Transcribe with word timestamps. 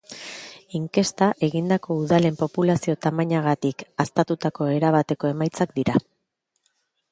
Inkesta 0.77 1.27
egindako 1.47 1.97
udalen 2.05 2.39
populazio-tamainagatik 2.39 3.85
haztatutako 4.05 4.71
erabateko 4.81 5.33
emaitzak 5.37 5.79
dira. 5.81 5.99